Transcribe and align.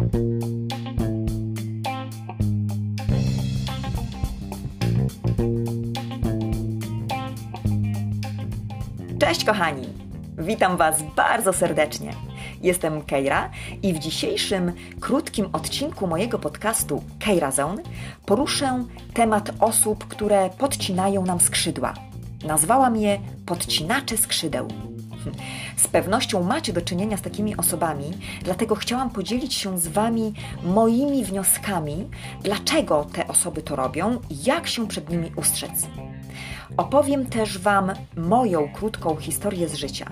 Cześć 0.00 0.08
kochani! 9.44 9.88
Witam 10.38 10.76
Was 10.76 11.02
bardzo 11.16 11.52
serdecznie. 11.52 12.12
Jestem 12.62 13.02
Keira 13.02 13.50
i 13.82 13.92
w 13.92 13.98
dzisiejszym 13.98 14.72
krótkim 15.00 15.48
odcinku 15.52 16.06
mojego 16.06 16.38
podcastu 16.38 17.02
Keira 17.18 17.50
Zone 17.50 17.82
poruszę 18.26 18.84
temat 19.14 19.50
osób, 19.60 20.04
które 20.04 20.50
podcinają 20.58 21.26
nam 21.26 21.40
skrzydła. 21.40 21.94
Nazwałam 22.44 22.96
je 22.96 23.18
podcinacze 23.46 24.16
skrzydeł. 24.16 24.68
Z 25.76 25.88
pewnością 25.88 26.42
macie 26.42 26.72
do 26.72 26.80
czynienia 26.80 27.16
z 27.16 27.22
takimi 27.22 27.56
osobami, 27.56 28.04
dlatego 28.44 28.74
chciałam 28.74 29.10
podzielić 29.10 29.54
się 29.54 29.78
z 29.78 29.88
Wami 29.88 30.34
moimi 30.62 31.24
wnioskami, 31.24 32.08
dlaczego 32.42 33.06
te 33.12 33.28
osoby 33.28 33.62
to 33.62 33.76
robią 33.76 34.18
i 34.30 34.44
jak 34.44 34.66
się 34.66 34.88
przed 34.88 35.10
nimi 35.10 35.32
ustrzec. 35.36 35.86
Opowiem 36.76 37.26
też 37.26 37.58
Wam 37.58 37.92
moją 38.16 38.68
krótką 38.72 39.16
historię 39.16 39.68
z 39.68 39.74
życia. 39.74 40.06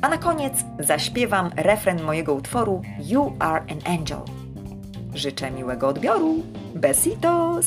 A 0.00 0.08
na 0.08 0.18
koniec 0.18 0.54
zaśpiewam 0.78 1.50
refren 1.56 2.02
mojego 2.02 2.34
utworu 2.34 2.82
You 3.06 3.32
Are 3.38 3.60
an 3.60 3.94
Angel. 3.98 4.20
Życzę 5.14 5.50
miłego 5.50 5.88
odbioru. 5.88 6.42
Besitos! 6.74 7.66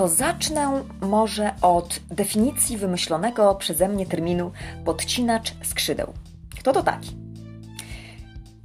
To 0.00 0.08
zacznę 0.08 0.82
może 1.00 1.50
od 1.62 2.00
definicji 2.10 2.76
wymyślonego 2.76 3.54
przeze 3.54 3.88
mnie 3.88 4.06
terminu 4.06 4.52
podcinacz 4.84 5.54
skrzydeł. 5.62 6.12
Kto 6.58 6.72
to 6.72 6.82
taki? 6.82 7.16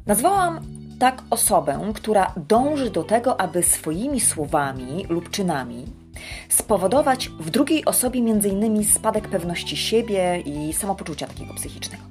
Nazwałam 0.06 0.60
tak 1.00 1.24
osobę, 1.30 1.92
która 1.96 2.34
dąży 2.48 2.90
do 2.90 3.04
tego, 3.04 3.42
aby 3.42 3.64
swoimi 3.64 4.20
słowami 4.20 5.06
lub 5.10 5.30
czynami 5.30 5.86
spowodować 6.50 7.30
w 7.30 7.50
drugiej 7.50 7.86
osobie 7.86 8.20
m.in. 8.20 8.86
spadek 8.86 9.28
pewności 9.28 9.78
siebie 9.78 10.40
i 10.46 10.74
samopoczucia 10.74 11.28
takiego 11.28 11.54
psychicznego. 11.54 12.04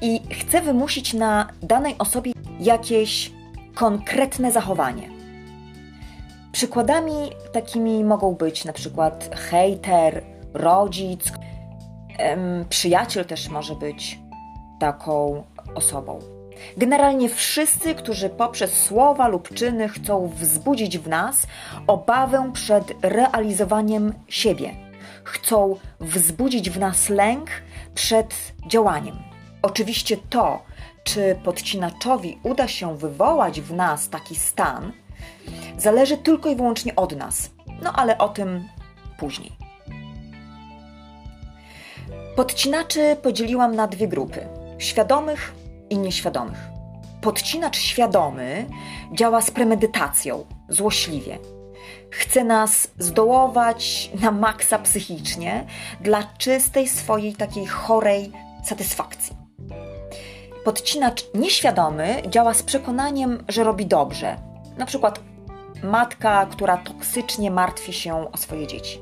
I 0.00 0.20
chce 0.34 0.62
wymusić 0.62 1.14
na 1.14 1.48
danej 1.62 1.94
osobie 1.98 2.32
jakieś 2.60 3.32
konkretne 3.74 4.52
zachowanie. 4.52 5.11
Przykładami 6.52 7.30
takimi 7.52 8.04
mogą 8.04 8.34
być 8.34 8.64
na 8.64 8.72
przykład 8.72 9.36
hejter, 9.36 10.24
rodzic, 10.54 11.32
przyjaciel 12.68 13.24
też 13.24 13.48
może 13.48 13.74
być 13.74 14.18
taką 14.80 15.44
osobą. 15.74 16.18
Generalnie 16.76 17.28
wszyscy, 17.28 17.94
którzy 17.94 18.28
poprzez 18.28 18.82
słowa 18.82 19.28
lub 19.28 19.54
czyny 19.54 19.88
chcą 19.88 20.28
wzbudzić 20.28 20.98
w 20.98 21.08
nas 21.08 21.46
obawę 21.86 22.50
przed 22.52 22.92
realizowaniem 23.02 24.14
siebie, 24.28 24.74
chcą 25.24 25.76
wzbudzić 26.00 26.70
w 26.70 26.78
nas 26.78 27.08
lęk 27.08 27.50
przed 27.94 28.34
działaniem. 28.66 29.16
Oczywiście 29.62 30.16
to, 30.16 30.62
czy 31.04 31.36
podcinaczowi 31.44 32.38
uda 32.42 32.68
się 32.68 32.96
wywołać 32.96 33.60
w 33.60 33.74
nas 33.74 34.08
taki 34.08 34.36
stan, 34.36 34.92
zależy 35.78 36.16
tylko 36.16 36.48
i 36.48 36.56
wyłącznie 36.56 36.96
od 36.96 37.16
nas. 37.16 37.50
No 37.82 37.92
ale 37.92 38.18
o 38.18 38.28
tym 38.28 38.68
później. 39.18 39.52
Podcinaczy 42.36 43.16
podzieliłam 43.22 43.76
na 43.76 43.86
dwie 43.86 44.08
grupy: 44.08 44.48
świadomych 44.78 45.54
i 45.90 45.98
nieświadomych. 45.98 46.58
Podcinacz 47.20 47.78
świadomy 47.78 48.66
działa 49.12 49.40
z 49.40 49.50
premedytacją, 49.50 50.44
złośliwie. 50.68 51.38
Chce 52.10 52.44
nas 52.44 52.88
zdołować 52.98 54.10
na 54.20 54.30
maksa 54.30 54.78
psychicznie 54.78 55.66
dla 56.00 56.22
czystej 56.38 56.88
swojej 56.88 57.34
takiej 57.34 57.66
chorej 57.66 58.32
satysfakcji. 58.64 59.36
Podcinacz 60.64 61.24
nieświadomy 61.34 62.22
działa 62.28 62.54
z 62.54 62.62
przekonaniem, 62.62 63.44
że 63.48 63.64
robi 63.64 63.86
dobrze. 63.86 64.51
Na 64.82 64.86
przykład 64.86 65.20
matka, 65.82 66.46
która 66.46 66.76
toksycznie 66.76 67.50
martwi 67.50 67.92
się 67.92 68.32
o 68.32 68.36
swoje 68.36 68.66
dzieci. 68.66 69.00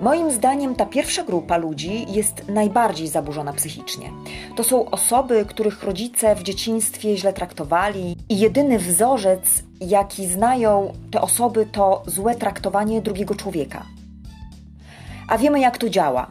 Moim 0.00 0.30
zdaniem 0.30 0.74
ta 0.74 0.86
pierwsza 0.86 1.24
grupa 1.24 1.56
ludzi 1.56 2.12
jest 2.12 2.48
najbardziej 2.48 3.08
zaburzona 3.08 3.52
psychicznie. 3.52 4.10
To 4.56 4.64
są 4.64 4.90
osoby, 4.90 5.44
których 5.48 5.82
rodzice 5.82 6.34
w 6.34 6.42
dzieciństwie 6.42 7.16
źle 7.16 7.32
traktowali 7.32 8.16
i 8.28 8.38
jedyny 8.38 8.78
wzorzec, 8.78 9.62
jaki 9.80 10.26
znają 10.26 10.92
te 11.10 11.20
osoby, 11.20 11.66
to 11.72 12.02
złe 12.06 12.34
traktowanie 12.34 13.02
drugiego 13.02 13.34
człowieka. 13.34 13.82
A 15.28 15.38
wiemy, 15.38 15.60
jak 15.60 15.78
to 15.78 15.90
działa. 15.90 16.26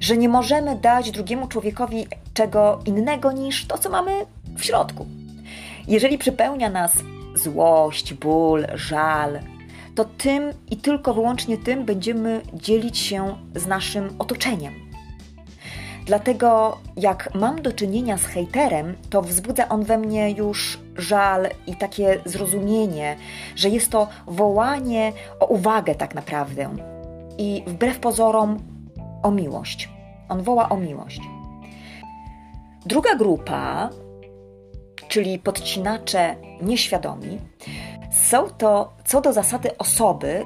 Że 0.00 0.16
nie 0.16 0.28
możemy 0.28 0.76
dać 0.76 1.10
drugiemu 1.10 1.48
człowiekowi 1.48 2.06
czego 2.34 2.80
innego 2.86 3.32
niż 3.32 3.66
to, 3.66 3.78
co 3.78 3.90
mamy 3.90 4.26
w 4.56 4.64
środku. 4.64 5.06
Jeżeli 5.88 6.18
przypełnia 6.18 6.70
nas 6.70 6.92
złość, 7.34 8.14
ból, 8.14 8.66
żal, 8.74 9.40
to 9.94 10.04
tym 10.04 10.50
i 10.70 10.76
tylko 10.76 11.14
wyłącznie 11.14 11.58
tym 11.58 11.84
będziemy 11.84 12.40
dzielić 12.54 12.98
się 12.98 13.36
z 13.54 13.66
naszym 13.66 14.08
otoczeniem. 14.18 14.74
Dlatego, 16.06 16.78
jak 16.96 17.34
mam 17.34 17.62
do 17.62 17.72
czynienia 17.72 18.18
z 18.18 18.24
hejterem, 18.24 18.94
to 19.10 19.22
wzbudza 19.22 19.68
on 19.68 19.84
we 19.84 19.98
mnie 19.98 20.30
już 20.30 20.78
żal 20.96 21.48
i 21.66 21.76
takie 21.76 22.20
zrozumienie, 22.24 23.16
że 23.56 23.68
jest 23.68 23.90
to 23.90 24.08
wołanie 24.26 25.12
o 25.40 25.46
uwagę, 25.46 25.94
tak 25.94 26.14
naprawdę. 26.14 26.76
I 27.38 27.62
wbrew 27.66 27.98
pozorom, 27.98 28.58
o 29.22 29.30
miłość. 29.30 29.88
On 30.28 30.42
woła 30.42 30.68
o 30.68 30.76
miłość. 30.76 31.20
Druga 32.86 33.16
grupa, 33.16 33.90
czyli 35.14 35.38
podcinacze 35.38 36.36
nieświadomi, 36.62 37.40
są 38.12 38.48
to 38.58 38.92
co 39.04 39.20
do 39.20 39.32
zasady 39.32 39.78
osoby, 39.78 40.44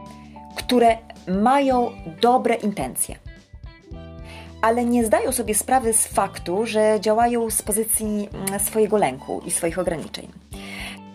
które 0.56 0.98
mają 1.28 1.90
dobre 2.20 2.54
intencje, 2.54 3.16
ale 4.62 4.84
nie 4.84 5.04
zdają 5.04 5.32
sobie 5.32 5.54
sprawy 5.54 5.92
z 5.92 6.06
faktu, 6.06 6.66
że 6.66 6.98
działają 7.00 7.50
z 7.50 7.62
pozycji 7.62 8.28
mm, 8.32 8.60
swojego 8.60 8.96
lęku 8.96 9.42
i 9.46 9.50
swoich 9.50 9.78
ograniczeń. 9.78 10.28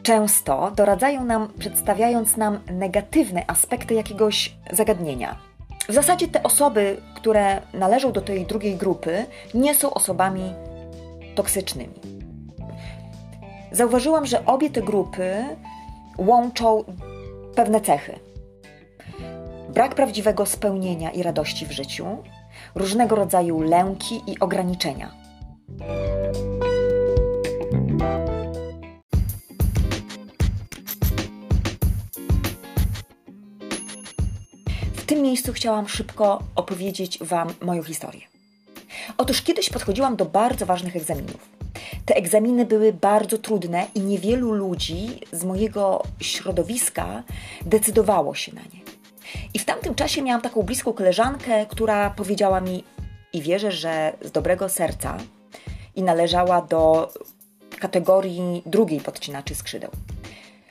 Często 0.04 0.72
doradzają 0.76 1.26
nam, 1.26 1.54
przedstawiając 1.60 2.38
nam 2.38 2.60
negatywne 2.72 3.44
aspekty 3.48 3.94
jakiegoś 3.94 4.56
zagadnienia. 4.72 5.38
W 5.90 5.94
zasadzie 5.94 6.28
te 6.28 6.44
osoby, 6.44 6.98
które 7.16 7.62
należą 7.74 8.12
do 8.12 8.22
tej 8.22 8.46
drugiej 8.46 8.76
grupy, 8.76 9.26
nie 9.54 9.76
są 9.76 9.94
osobami 9.94 10.54
toksycznymi. 11.36 12.13
Zauważyłam, 13.74 14.26
że 14.26 14.46
obie 14.46 14.70
te 14.70 14.82
grupy 14.82 15.44
łączą 16.18 16.84
pewne 17.56 17.82
cechy. 17.82 18.20
Brak 19.70 19.96
prawdziwego 19.96 20.46
spełnienia 20.46 21.12
i 21.12 21.24
radości 21.24 21.66
w 21.66 21.72
życiu, 21.72 22.06
różnego 22.76 23.16
rodzaju 23.16 23.62
lęki 23.62 24.22
i 24.28 24.40
ograniczenia. 24.40 25.12
W 34.94 35.06
tym 35.06 35.22
miejscu 35.22 35.54
chciałam 35.54 35.88
szybko 35.88 36.44
opowiedzieć 36.56 37.20
Wam 37.22 37.48
moją 37.62 37.84
historię. 37.84 38.22
Otóż 39.18 39.42
kiedyś 39.42 39.70
podchodziłam 39.70 40.16
do 40.16 40.26
bardzo 40.26 40.66
ważnych 40.66 40.96
egzaminów. 40.96 41.63
Te 42.06 42.16
egzaminy 42.16 42.66
były 42.66 42.94
bardzo 42.94 43.38
trudne 43.38 43.88
i 43.96 44.02
niewielu 44.02 44.52
ludzi 44.52 45.20
z 45.32 45.44
mojego 45.44 46.04
środowiska 46.20 47.24
decydowało 47.66 48.36
się 48.36 48.56
na 48.56 48.62
nie. 48.62 48.84
I 49.54 49.60
w 49.60 49.66
tamtym 49.66 49.96
czasie 49.96 50.22
miałam 50.22 50.42
taką 50.42 50.64
bliską 50.64 50.94
koleżankę, 50.94 51.66
która 51.66 52.10
powiedziała 52.10 52.62
mi, 52.62 52.84
i 53.34 53.42
wierzę, 53.42 53.72
że 53.72 54.14
z 54.22 54.32
dobrego 54.32 54.70
serca, 54.70 55.18
i 55.96 56.04
należała 56.04 56.62
do 56.62 57.14
kategorii 57.80 58.64
drugiej 58.66 59.00
podcinaczy 59.00 59.56
skrzydeł. 59.56 59.92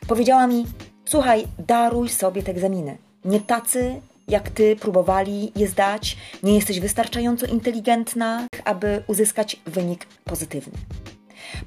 Powiedziała 0.08 0.46
mi: 0.46 0.66
Słuchaj, 1.04 1.46
daruj 1.58 2.08
sobie 2.08 2.42
te 2.42 2.50
egzaminy. 2.50 2.98
Nie 3.24 3.40
tacy 3.40 4.00
jak 4.28 4.50
ty 4.50 4.76
próbowali 4.76 5.52
je 5.56 5.68
zdać, 5.68 6.16
nie 6.42 6.54
jesteś 6.54 6.80
wystarczająco 6.80 7.46
inteligentna, 7.46 8.46
aby 8.64 9.02
uzyskać 9.06 9.56
wynik 9.66 10.06
pozytywny. 10.24 10.78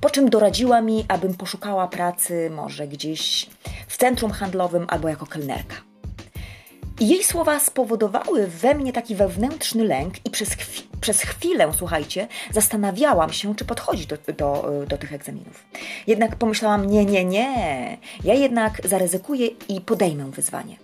Po 0.01 0.09
czym 0.09 0.29
doradziła 0.29 0.81
mi, 0.81 1.05
abym 1.07 1.33
poszukała 1.33 1.87
pracy 1.87 2.49
może 2.49 2.87
gdzieś 2.87 3.49
w 3.87 3.97
centrum 3.97 4.31
handlowym 4.31 4.85
albo 4.89 5.09
jako 5.09 5.25
kelnerka. 5.25 5.75
I 6.99 7.07
jej 7.07 7.23
słowa 7.23 7.59
spowodowały 7.59 8.47
we 8.47 8.75
mnie 8.75 8.93
taki 8.93 9.15
wewnętrzny 9.15 9.83
lęk 9.83 10.25
i 10.25 10.29
przez, 10.29 10.53
chwi 10.53 10.83
przez 11.01 11.21
chwilę, 11.21 11.71
słuchajcie, 11.77 12.27
zastanawiałam 12.51 13.33
się, 13.33 13.55
czy 13.55 13.65
podchodzi 13.65 14.07
do, 14.07 14.17
do, 14.37 14.71
do 14.87 14.97
tych 14.97 15.13
egzaminów. 15.13 15.65
Jednak 16.07 16.35
pomyślałam, 16.35 16.85
nie, 16.85 17.05
nie, 17.05 17.25
nie, 17.25 17.97
ja 18.23 18.33
jednak 18.33 18.87
zaryzykuję 18.87 19.47
i 19.47 19.81
podejmę 19.81 20.31
wyzwanie. 20.31 20.75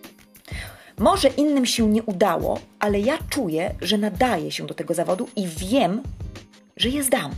Może 1.00 1.28
innym 1.28 1.66
się 1.66 1.88
nie 1.90 2.04
udało, 2.04 2.60
ale 2.80 3.00
ja 3.00 3.18
czuję, 3.30 3.76
że 3.82 3.98
nadaję 3.98 4.52
się 4.52 4.66
do 4.66 4.74
tego 4.74 4.94
zawodu 4.94 5.28
i 5.36 5.48
wiem, 5.48 6.04
że 6.78 6.90
je 6.90 7.04
zdam. 7.04 7.32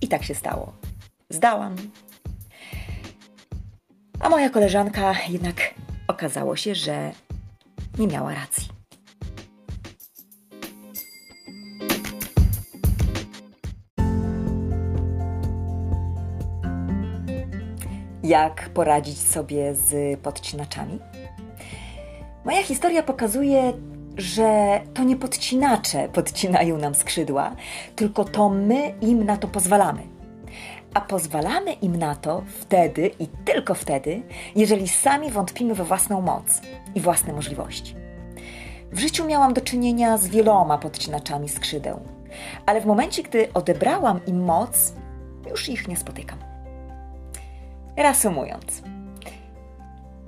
I 0.00 0.08
tak 0.08 0.24
się 0.24 0.34
stało. 0.34 0.72
Zdałam. 1.30 1.76
A 4.20 4.28
moja 4.28 4.50
koleżanka 4.50 5.14
jednak 5.28 5.74
okazało 6.08 6.56
się, 6.56 6.74
że 6.74 7.12
nie 7.98 8.06
miała 8.06 8.34
racji. 8.34 8.68
Jak 18.22 18.68
poradzić 18.68 19.18
sobie 19.18 19.74
z 19.74 20.20
podcinaczami? 20.20 20.98
Moja 22.44 22.62
historia 22.62 23.02
pokazuje, 23.02 23.72
że 24.16 24.80
to 24.94 25.04
nie 25.04 25.16
podcinacze 25.16 26.08
podcinają 26.08 26.78
nam 26.78 26.94
skrzydła, 26.94 27.56
tylko 27.96 28.24
to 28.24 28.48
my 28.48 28.94
im 29.00 29.24
na 29.24 29.36
to 29.36 29.48
pozwalamy. 29.48 30.02
A 30.94 31.00
pozwalamy 31.00 31.72
im 31.72 31.96
na 31.96 32.14
to 32.14 32.42
wtedy 32.60 33.10
i 33.18 33.26
tylko 33.44 33.74
wtedy, 33.74 34.22
jeżeli 34.56 34.88
sami 34.88 35.30
wątpimy 35.30 35.74
we 35.74 35.84
własną 35.84 36.20
moc 36.20 36.60
i 36.94 37.00
własne 37.00 37.32
możliwości. 37.32 37.94
W 38.92 38.98
życiu 38.98 39.26
miałam 39.26 39.54
do 39.54 39.60
czynienia 39.60 40.18
z 40.18 40.28
wieloma 40.28 40.78
podcinaczami 40.78 41.48
skrzydeł, 41.48 42.00
ale 42.66 42.80
w 42.80 42.86
momencie, 42.86 43.22
gdy 43.22 43.52
odebrałam 43.54 44.20
im 44.26 44.44
moc, 44.44 44.94
już 45.50 45.68
ich 45.68 45.88
nie 45.88 45.96
spotykam. 45.96 46.38
Reasumując, 47.96 48.82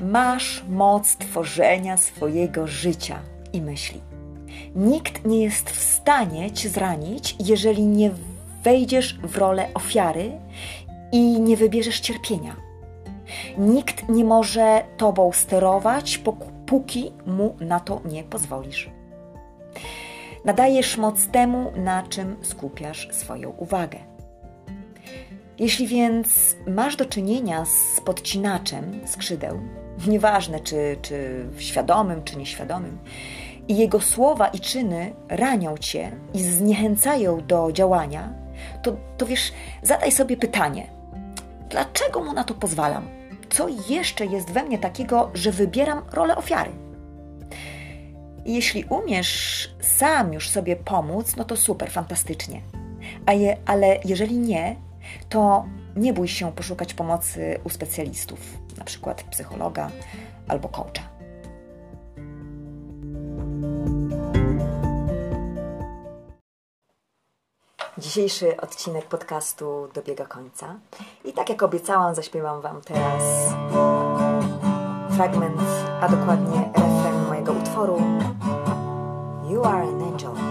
masz 0.00 0.64
moc 0.68 1.16
tworzenia 1.16 1.96
swojego 1.96 2.66
życia 2.66 3.18
i 3.52 3.60
myśli. 3.60 4.00
Nikt 4.76 5.24
nie 5.24 5.42
jest 5.42 5.70
w 5.70 5.82
stanie 5.82 6.50
cię 6.50 6.68
zranić, 6.68 7.36
jeżeli 7.44 7.86
nie 7.86 8.10
wejdziesz 8.62 9.18
w 9.22 9.36
rolę 9.36 9.68
ofiary 9.74 10.32
i 11.12 11.40
nie 11.40 11.56
wybierzesz 11.56 12.00
cierpienia. 12.00 12.56
Nikt 13.58 14.08
nie 14.08 14.24
może 14.24 14.84
tobą 14.96 15.32
sterować, 15.32 16.20
póki 16.66 17.12
mu 17.26 17.56
na 17.60 17.80
to 17.80 18.00
nie 18.04 18.24
pozwolisz. 18.24 18.90
Nadajesz 20.44 20.96
moc 20.96 21.26
temu, 21.26 21.72
na 21.76 22.02
czym 22.02 22.36
skupiasz 22.42 23.08
swoją 23.12 23.50
uwagę. 23.50 23.98
Jeśli 25.58 25.86
więc 25.86 26.56
masz 26.66 26.96
do 26.96 27.04
czynienia 27.04 27.64
z 27.64 28.00
podcinaczem 28.00 29.00
skrzydeł, 29.06 29.60
nieważne 30.06 30.60
czy, 30.60 30.96
czy 31.02 31.46
świadomym, 31.58 32.24
czy 32.24 32.36
nieświadomym, 32.36 32.98
i 33.68 33.76
jego 33.76 34.00
słowa 34.00 34.48
i 34.48 34.60
czyny 34.60 35.12
ranią 35.28 35.76
cię 35.76 36.10
i 36.34 36.42
zniechęcają 36.42 37.46
do 37.46 37.72
działania, 37.72 38.32
to, 38.82 38.96
to 39.16 39.26
wiesz, 39.26 39.52
zadaj 39.82 40.12
sobie 40.12 40.36
pytanie: 40.36 40.86
dlaczego 41.70 42.24
mu 42.24 42.32
na 42.32 42.44
to 42.44 42.54
pozwalam? 42.54 43.08
Co 43.50 43.68
jeszcze 43.88 44.26
jest 44.26 44.50
we 44.50 44.64
mnie 44.64 44.78
takiego, 44.78 45.30
że 45.34 45.52
wybieram 45.52 46.02
rolę 46.12 46.36
ofiary? 46.36 46.70
Jeśli 48.44 48.84
umiesz 48.84 49.70
sam 49.80 50.32
już 50.32 50.50
sobie 50.50 50.76
pomóc, 50.76 51.36
no 51.36 51.44
to 51.44 51.56
super, 51.56 51.90
fantastycznie. 51.90 52.60
Je, 53.32 53.56
ale 53.66 53.98
jeżeli 54.04 54.38
nie, 54.38 54.76
to 55.28 55.64
nie 55.96 56.12
bój 56.12 56.28
się 56.28 56.52
poszukać 56.52 56.94
pomocy 56.94 57.60
u 57.64 57.68
specjalistów, 57.68 58.40
przykład 58.86 59.22
psychologa 59.22 59.90
albo 60.48 60.68
coacha. 60.68 61.16
Dzisiejszy 67.98 68.56
odcinek 68.56 69.06
podcastu 69.06 69.88
dobiega 69.94 70.26
końca. 70.26 70.74
I 71.24 71.32
tak 71.32 71.48
jak 71.48 71.62
obiecałam, 71.62 72.14
zaśpiewam 72.14 72.60
Wam 72.60 72.80
teraz 72.80 73.22
fragment, 75.10 75.60
a 76.00 76.08
dokładnie 76.08 76.70
refren 76.74 77.26
mojego 77.28 77.52
utworu 77.52 78.02
You 79.50 79.64
are 79.64 79.82
an 79.82 80.02
angel. 80.02 80.45